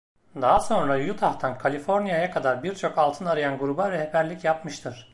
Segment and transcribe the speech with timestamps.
[0.35, 5.09] Daha sonra Utah'tan Kaliforniya'ya kadar birçok altın arayan gruba rehberlik yapmıştır.